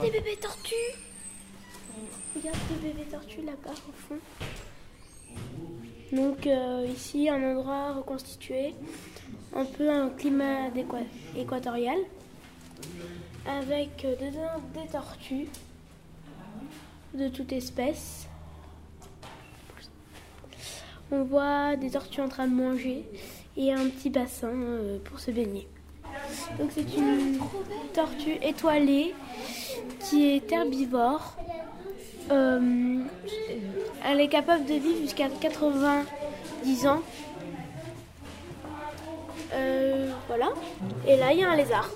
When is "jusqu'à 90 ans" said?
35.02-37.02